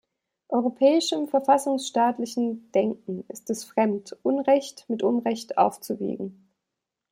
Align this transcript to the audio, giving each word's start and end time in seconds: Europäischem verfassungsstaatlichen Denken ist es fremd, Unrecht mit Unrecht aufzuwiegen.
Europäischem 0.49 1.27
verfassungsstaatlichen 1.27 2.71
Denken 2.71 3.23
ist 3.27 3.51
es 3.51 3.63
fremd, 3.63 4.17
Unrecht 4.23 4.83
mit 4.87 5.03
Unrecht 5.03 5.59
aufzuwiegen. 5.59 6.49